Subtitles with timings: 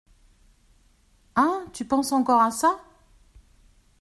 [1.35, 1.61] Ah!
[1.73, 2.79] tu penses encore à ça?